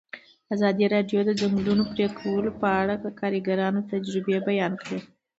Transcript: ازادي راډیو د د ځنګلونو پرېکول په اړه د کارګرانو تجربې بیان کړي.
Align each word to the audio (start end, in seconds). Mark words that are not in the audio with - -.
ازادي 0.53 0.85
راډیو 0.95 1.19
د 1.25 1.25
د 1.27 1.31
ځنګلونو 1.41 1.83
پرېکول 1.93 2.45
په 2.61 2.67
اړه 2.81 2.95
د 2.99 3.05
کارګرانو 3.19 3.87
تجربې 3.91 4.35
بیان 4.49 4.73
کړي. 4.83 4.99